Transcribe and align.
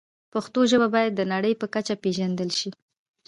پښتو 0.33 0.59
ژبه 0.71 0.87
باید 0.95 1.13
د 1.15 1.21
نړۍ 1.33 1.53
په 1.61 1.67
کچه 1.73 1.93
پېژندل 2.03 2.49
شي. 2.59 2.69